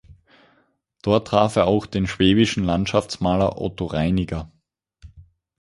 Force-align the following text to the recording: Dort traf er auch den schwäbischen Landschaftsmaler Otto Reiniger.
Dort 1.03 1.27
traf 1.27 1.55
er 1.57 1.67
auch 1.67 1.85
den 1.85 2.07
schwäbischen 2.07 2.63
Landschaftsmaler 2.63 3.61
Otto 3.61 3.85
Reiniger. 3.85 4.51